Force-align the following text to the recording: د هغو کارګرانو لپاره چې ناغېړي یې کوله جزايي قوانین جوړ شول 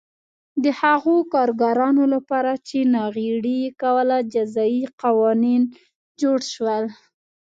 د 0.63 0.65
هغو 0.81 1.15
کارګرانو 1.33 2.03
لپاره 2.13 2.51
چې 2.67 2.77
ناغېړي 2.95 3.55
یې 3.63 3.69
کوله 3.81 4.17
جزايي 4.33 4.83
قوانین 5.01 5.61
جوړ 6.21 6.39
شول 6.53 6.85